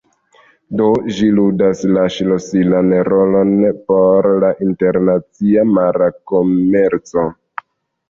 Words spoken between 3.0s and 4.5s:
rolon por